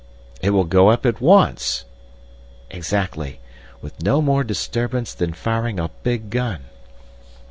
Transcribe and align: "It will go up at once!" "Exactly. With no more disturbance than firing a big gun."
"It 0.41 0.49
will 0.49 0.63
go 0.63 0.89
up 0.89 1.05
at 1.05 1.21
once!" 1.21 1.85
"Exactly. 2.71 3.39
With 3.83 4.01
no 4.01 4.19
more 4.19 4.43
disturbance 4.43 5.13
than 5.13 5.31
firing 5.31 5.79
a 5.79 5.89
big 6.01 6.31
gun." 6.31 6.63